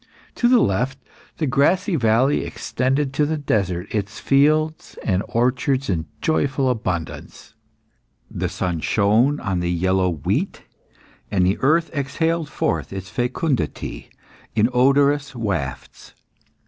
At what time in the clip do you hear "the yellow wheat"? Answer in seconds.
9.59-10.63